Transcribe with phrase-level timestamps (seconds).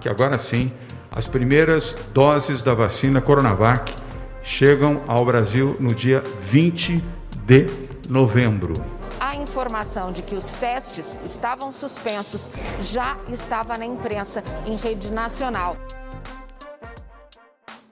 [0.00, 0.72] que agora sim
[1.10, 3.94] as primeiras doses da vacina Coronavac
[4.42, 7.02] chegam ao Brasil no dia 20
[7.44, 7.66] de
[8.08, 8.74] novembro.
[9.18, 12.50] A informação de que os testes estavam suspensos
[12.80, 15.76] já estava na imprensa em rede nacional.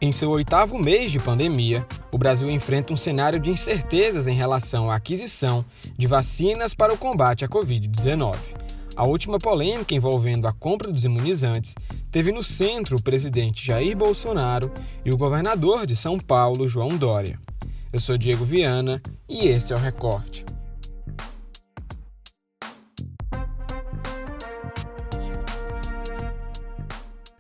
[0.01, 4.91] Em seu oitavo mês de pandemia, o Brasil enfrenta um cenário de incertezas em relação
[4.91, 5.65] à aquisição
[5.97, 8.37] de vacinas para o combate à Covid-19.
[8.99, 11.73] A última polêmica envolvendo a compra dos imunizantes
[12.11, 14.73] teve no centro o presidente Jair Bolsonaro
[15.05, 17.39] e o governador de São Paulo, João Dória.
[17.93, 20.45] Eu sou Diego Viana e esse é o Recorte.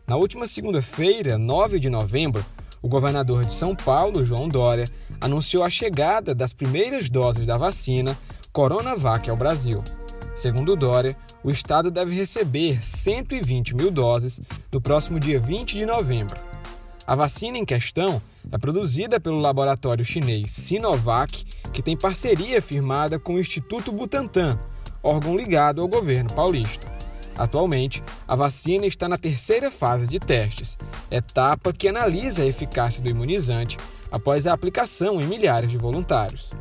[0.06, 2.44] Na última segunda-feira, 9 de novembro,
[2.80, 4.84] o governador de São Paulo, João Dória,
[5.20, 8.16] anunciou a chegada das primeiras doses da vacina
[8.52, 9.82] Coronavac ao Brasil.
[10.36, 14.40] Segundo Dória, o estado deve receber 120 mil doses
[14.72, 16.38] no próximo dia 20 de novembro.
[17.06, 23.34] A vacina em questão é produzida pelo laboratório chinês Sinovac, que tem parceria firmada com
[23.34, 24.58] o Instituto Butantan,
[25.02, 26.86] órgão ligado ao governo paulista.
[27.38, 30.76] Atualmente, a vacina está na terceira fase de testes,
[31.10, 33.76] etapa que analisa a eficácia do imunizante
[34.10, 36.52] após a aplicação em milhares de voluntários.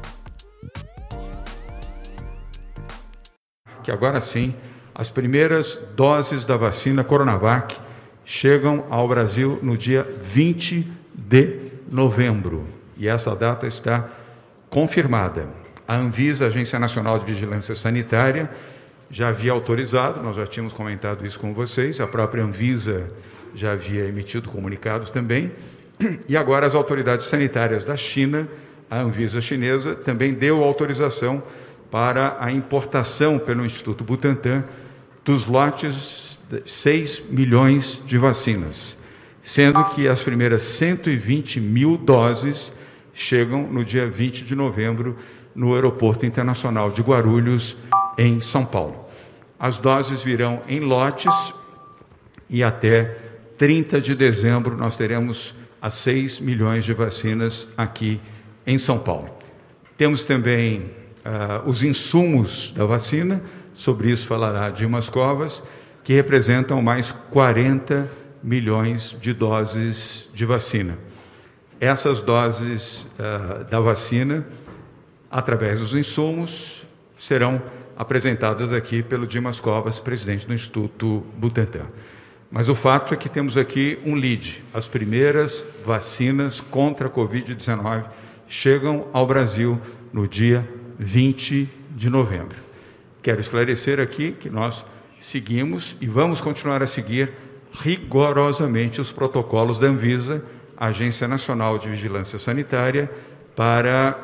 [3.88, 4.54] Que agora sim,
[4.94, 7.78] as primeiras doses da vacina Coronavac
[8.26, 10.86] chegam ao Brasil no dia 20
[11.16, 12.66] de novembro.
[12.98, 14.10] E esta data está
[14.70, 15.48] confirmada.
[15.88, 18.52] A Anvisa, Agência Nacional de Vigilância Sanitária,
[19.10, 23.10] já havia autorizado, nós já tínhamos comentado isso com vocês, a própria Anvisa
[23.56, 25.50] já havia emitido comunicado também,
[26.28, 28.50] e agora as autoridades sanitárias da China,
[28.92, 31.42] a Anvisa chinesa, também deu autorização
[31.90, 34.64] para a importação pelo Instituto Butantan
[35.24, 38.98] dos lotes de 6 milhões de vacinas,
[39.44, 42.72] sendo que as primeiras 120 mil doses
[43.14, 45.18] chegam no dia 20 de novembro
[45.56, 47.76] no Aeroporto Internacional de Guarulhos,
[48.18, 49.06] em São Paulo.
[49.60, 51.54] As doses virão em lotes
[52.50, 53.18] e até
[53.58, 58.20] 30 de dezembro nós teremos as 6 milhões de vacinas aqui
[58.66, 59.30] em São Paulo.
[59.98, 60.92] Temos também
[61.28, 63.42] uh, os insumos da vacina,
[63.74, 65.62] sobre isso falará Dimas Covas,
[66.04, 68.10] que representam mais 40
[68.42, 70.98] milhões de doses de vacina.
[71.80, 74.48] Essas doses uh, da vacina,
[75.30, 76.88] através dos insumos,
[77.20, 77.62] serão
[77.96, 81.88] apresentadas aqui pelo Dimas Covas, presidente do Instituto Butantan.
[82.50, 84.64] Mas o fato é que temos aqui um lead.
[84.74, 88.06] As primeiras vacinas contra a Covid-19
[88.48, 89.82] chegam ao Brasil
[90.14, 90.66] no dia
[91.00, 92.58] 20 de novembro.
[93.22, 94.86] Quero esclarecer aqui que nós
[95.20, 97.34] seguimos e vamos continuar a seguir
[97.72, 100.44] rigorosamente os protocolos da Anvisa,
[100.76, 103.12] Agência Nacional de Vigilância Sanitária,
[103.56, 104.18] para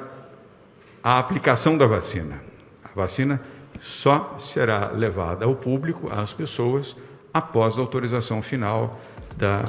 [1.03, 2.41] a aplicação da vacina.
[2.83, 3.41] A vacina
[3.79, 6.95] só será levada ao público, às pessoas,
[7.33, 8.99] após a autorização final
[9.35, 9.63] da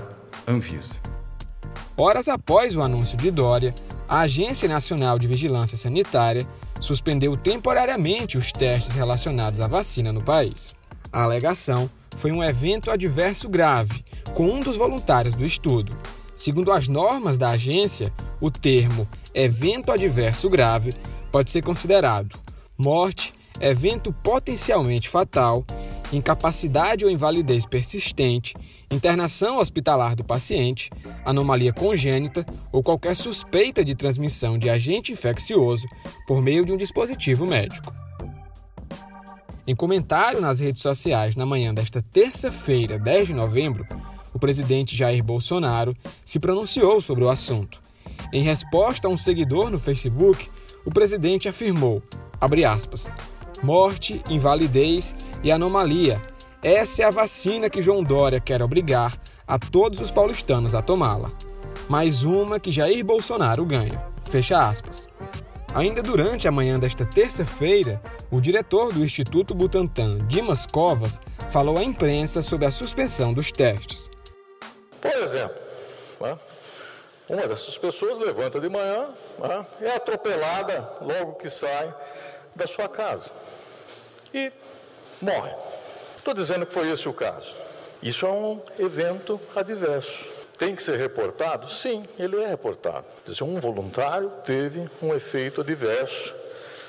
[0.46, 0.92] Anvisa.
[1.96, 3.74] Horas após o anúncio de Dória,
[4.08, 6.46] a Agência Nacional de Vigilância Sanitária
[6.84, 10.76] suspendeu temporariamente os testes relacionados à vacina no país.
[11.10, 15.96] A alegação foi um evento adverso grave com um dos voluntários do estudo.
[16.34, 20.92] Segundo as normas da agência, o termo evento adverso grave
[21.32, 22.38] pode ser considerado
[22.76, 25.64] morte, evento potencialmente fatal,
[26.12, 28.54] incapacidade ou invalidez persistente,
[28.90, 30.90] internação hospitalar do paciente,
[31.24, 35.86] anomalia congênita ou qualquer suspeita de transmissão de agente infeccioso
[36.26, 37.92] por meio de um dispositivo médico.
[39.66, 43.86] Em comentário nas redes sociais na manhã desta terça-feira, 10 de novembro,
[44.34, 47.80] o presidente Jair Bolsonaro se pronunciou sobre o assunto.
[48.32, 50.50] Em resposta a um seguidor no Facebook,
[50.84, 52.02] o presidente afirmou,
[52.68, 53.10] aspas,
[53.62, 56.20] morte, invalidez e anomalia.
[56.64, 61.30] Essa é a vacina que João Dória quer obrigar a todos os paulistanos a tomá-la.
[61.90, 64.02] Mais uma que Jair Bolsonaro ganha.
[64.30, 65.06] Fecha aspas.
[65.74, 68.00] Ainda durante a manhã desta terça-feira,
[68.30, 74.08] o diretor do Instituto Butantan, Dimas Covas, falou à imprensa sobre a suspensão dos testes.
[75.02, 75.56] Por exemplo,
[76.18, 76.38] né,
[77.28, 79.08] uma dessas pessoas levanta de manhã,
[79.38, 81.94] né, é atropelada logo que sai
[82.56, 83.30] da sua casa
[84.32, 84.50] e
[85.20, 85.63] morre.
[86.24, 87.54] Estou dizendo que foi esse o caso.
[88.02, 90.24] Isso é um evento adverso.
[90.56, 91.70] Tem que ser reportado?
[91.70, 93.04] Sim, ele é reportado.
[93.26, 96.34] Dizer, um voluntário teve um efeito adverso,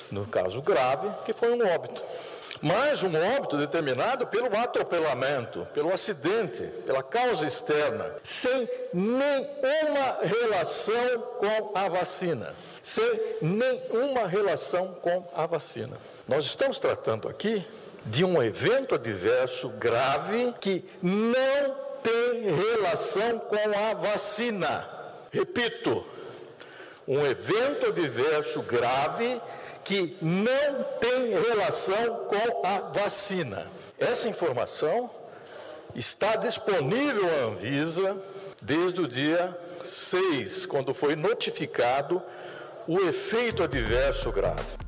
[0.10, 2.02] no caso grave, que foi um óbito.
[2.62, 11.78] mais um óbito determinado pelo atropelamento, pelo acidente, pela causa externa, sem nenhuma relação com
[11.78, 12.56] a vacina.
[12.82, 15.98] Sem nenhuma relação com a vacina.
[16.26, 17.66] Nós estamos tratando aqui
[18.06, 24.88] de um evento adverso grave que não tem relação com a vacina.
[25.32, 26.06] Repito,
[27.08, 29.42] um evento adverso grave
[29.84, 33.68] que não tem relação com a vacina.
[34.00, 35.10] Essa informação
[35.96, 38.18] está disponível à Anvisa
[38.62, 42.22] desde o dia 6, quando foi notificado
[42.88, 44.85] o efeito adverso grave.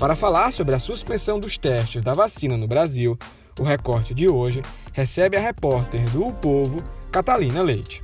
[0.00, 3.18] Para falar sobre a suspensão dos testes da vacina no Brasil,
[3.60, 4.62] o recorte de hoje
[4.94, 6.78] recebe a repórter do o Povo,
[7.12, 8.02] Catalina Leite.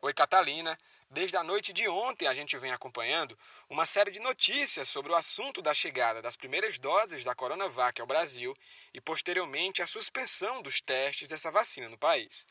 [0.00, 0.78] Oi, Catalina.
[1.10, 3.36] Desde a noite de ontem a gente vem acompanhando
[3.68, 8.06] uma série de notícias sobre o assunto da chegada das primeiras doses da Coronavac ao
[8.06, 8.54] Brasil
[8.94, 12.46] e posteriormente a suspensão dos testes dessa vacina no país.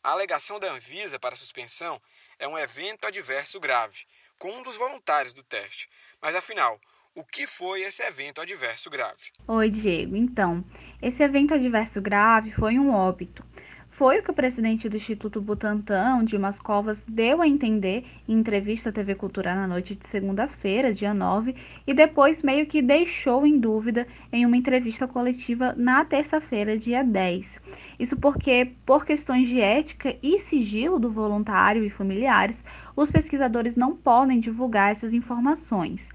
[0.00, 2.00] A alegação da Anvisa para a suspensão
[2.38, 4.06] é um evento adverso grave,
[4.38, 5.88] com um dos voluntários do teste.
[6.22, 6.80] Mas afinal,
[7.14, 9.30] o que foi esse evento adverso grave?
[9.46, 10.16] Oi, Diego.
[10.16, 10.64] Então,
[11.00, 13.44] esse evento adverso grave foi um óbito.
[13.88, 18.88] Foi o que o presidente do Instituto Butantan, Dimas Covas, deu a entender em entrevista
[18.90, 21.54] à TV Cultura na noite de segunda-feira, dia 9,
[21.86, 27.60] e depois meio que deixou em dúvida em uma entrevista coletiva na terça-feira, dia 10.
[27.96, 32.64] Isso porque, por questões de ética e sigilo do voluntário e familiares,
[32.96, 36.10] os pesquisadores não podem divulgar essas informações.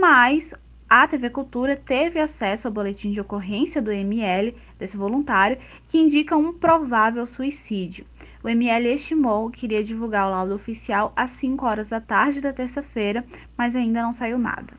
[0.00, 0.54] Mas
[0.88, 5.58] a TV Cultura teve acesso ao boletim de ocorrência do ML, desse voluntário,
[5.88, 8.06] que indica um provável suicídio.
[8.42, 12.52] O ML estimou que iria divulgar o laudo oficial às 5 horas da tarde da
[12.52, 13.24] terça-feira,
[13.56, 14.72] mas ainda não saiu nada.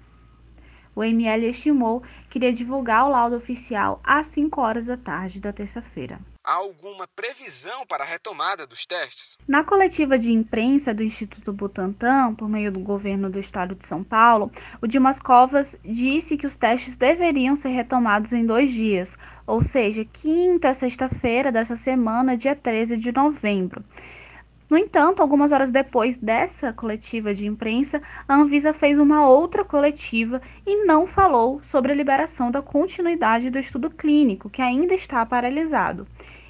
[0.95, 5.51] O ML estimou que iria divulgar o laudo oficial às 5 horas da tarde da
[5.51, 6.17] terça-feira.
[6.49, 9.37] Há alguma previsão para a retomada dos testes?
[9.47, 14.03] Na coletiva de imprensa do Instituto Butantan, por meio do governo do estado de São
[14.03, 14.51] Paulo,
[14.81, 19.15] o Dimas Covas disse que os testes deveriam ser retomados em dois dias,
[19.45, 23.85] ou seja, quinta e sexta-feira dessa semana, dia 13 de novembro.
[24.69, 30.41] No entanto, algumas horas depois dessa coletiva de imprensa, a Anvisa fez uma outra coletiva
[30.65, 36.07] e não falou sobre a liberação da continuidade do estudo clínico, que ainda está paralisado.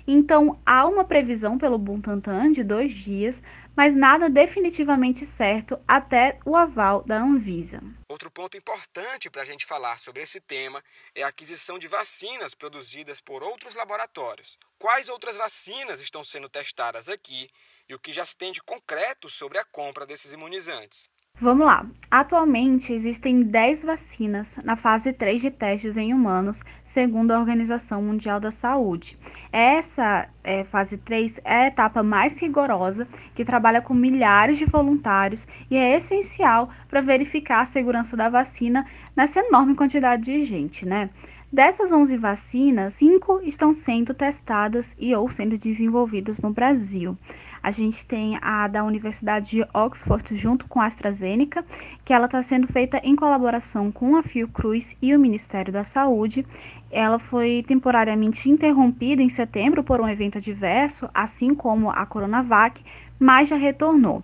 [0.08, 3.42] Então, há uma previsão pelo Butantan de dois dias,
[3.76, 7.82] mas nada definitivamente certo até o aval da Anvisa.
[8.10, 10.84] Outro ponto importante para a gente falar sobre esse tema
[11.16, 14.58] é a aquisição de vacinas produzidas por outros laboratórios.
[14.78, 17.50] Quais outras vacinas estão sendo testadas aqui
[17.88, 21.10] e o que já se tem de concreto sobre a compra desses imunizantes.
[21.42, 21.86] Vamos lá.
[22.12, 28.42] Atualmente existem 10 vacinas na fase 3 de testes em humanos, segundo a Organização Mundial
[28.42, 29.18] da Saúde.
[29.50, 35.48] Essa é, fase 3 é a etapa mais rigorosa, que trabalha com milhares de voluntários
[35.72, 41.10] e é essencial para verificar a segurança da vacina nessa enorme quantidade de gente, né?
[41.52, 47.18] Dessas 11 vacinas, 5 estão sendo testadas e ou sendo desenvolvidas no Brasil.
[47.62, 51.66] A gente tem a da Universidade de Oxford junto com a AstraZeneca,
[52.06, 56.46] que ela está sendo feita em colaboração com a Fiocruz e o Ministério da Saúde.
[56.92, 62.82] Ela foi temporariamente interrompida em setembro por um evento adverso, assim como a Coronavac,
[63.20, 64.24] mas já retornou.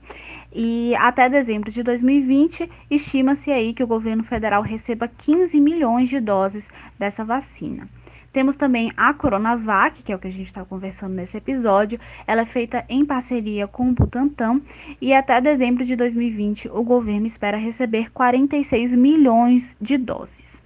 [0.54, 6.20] E até dezembro de 2020, estima-se aí que o governo federal receba 15 milhões de
[6.22, 7.88] doses dessa vacina.
[8.36, 11.98] Temos também a Coronavac, que é o que a gente está conversando nesse episódio.
[12.28, 14.60] Ela é feita em parceria com o Butantan
[15.00, 20.62] e até dezembro de 2020 o governo espera receber 46 milhões de doses.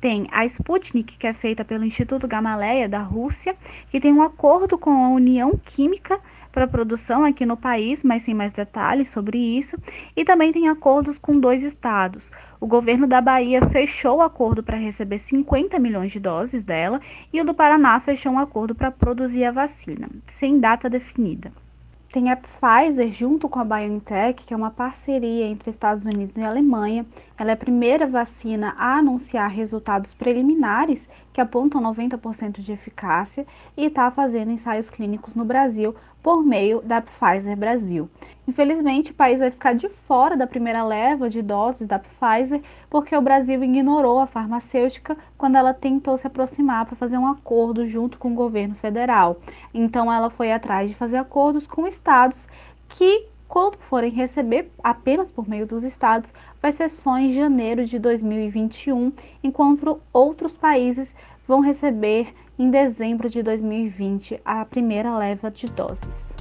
[0.00, 3.54] Tem a Sputnik, que é feita pelo Instituto Gamaleya da Rússia,
[3.90, 6.18] que tem um acordo com a União Química
[6.54, 9.76] para produção aqui no país, mas sem mais detalhes sobre isso.
[10.16, 12.30] E também tem acordos com dois estados.
[12.60, 17.00] O governo da Bahia fechou o acordo para receber 50 milhões de doses dela
[17.32, 21.52] e o do Paraná fechou um acordo para produzir a vacina, sem data definida.
[22.12, 26.42] Tem a Pfizer junto com a BioNTech, que é uma parceria entre Estados Unidos e
[26.42, 27.04] Alemanha.
[27.36, 33.44] Ela é a primeira vacina a anunciar resultados preliminares que apontam 90% de eficácia
[33.76, 38.08] e está fazendo ensaios clínicos no Brasil por meio da Pfizer Brasil.
[38.46, 43.16] Infelizmente, o país vai ficar de fora da primeira leva de doses da Pfizer, porque
[43.16, 48.16] o Brasil ignorou a farmacêutica quando ela tentou se aproximar para fazer um acordo junto
[48.16, 49.40] com o governo federal.
[49.74, 52.46] Então, ela foi atrás de fazer acordos com estados
[52.88, 58.00] que Quando forem receber apenas por meio dos estados, vai ser só em janeiro de
[58.00, 59.12] 2021,
[59.44, 61.14] enquanto outros países
[61.46, 66.34] vão receber em dezembro de 2020 a primeira leva de doses.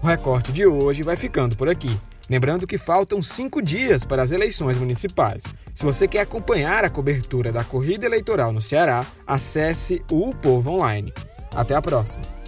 [0.00, 1.98] O recorte de hoje vai ficando por aqui.
[2.30, 5.42] Lembrando que faltam cinco dias para as eleições municipais.
[5.74, 11.12] Se você quer acompanhar a cobertura da corrida eleitoral no Ceará, acesse o Povo Online.
[11.56, 12.41] Até a próxima!